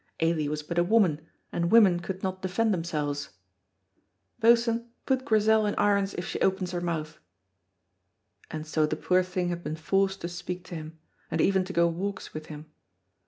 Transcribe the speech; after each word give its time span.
Ailie 0.19 0.49
was 0.49 0.63
but 0.63 0.79
a 0.79 0.83
woman, 0.83 1.27
and 1.51 1.69
women 1.69 1.99
could 1.99 2.23
not 2.23 2.41
defend 2.41 2.73
themselves 2.73 3.29
"(Boatswain, 4.39 4.89
put 5.05 5.23
Grizel 5.25 5.67
in 5.67 5.75
irons 5.75 6.15
if 6.15 6.25
she 6.25 6.41
opens 6.41 6.71
her 6.71 6.81
mouth)," 6.81 7.19
and 8.49 8.65
so 8.65 8.87
the 8.87 8.95
poor 8.95 9.21
thing 9.21 9.49
had 9.49 9.63
been 9.63 9.75
forced 9.75 10.21
to 10.21 10.27
speak 10.27 10.63
to 10.63 10.73
him, 10.75 10.97
and 11.29 11.39
even 11.39 11.63
to 11.65 11.73
go 11.73 11.85
walks 11.87 12.33
with 12.33 12.47
him. 12.47 12.65